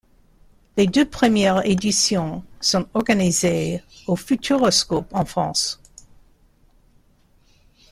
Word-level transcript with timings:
Les 0.77 0.87
deux 0.87 1.07
premières 1.07 1.63
éditions 1.63 2.43
sont 2.59 2.87
organisées 2.95 3.83
au 4.07 4.15
Futuroscope 4.15 5.05
en 5.13 5.25
France. 5.25 5.79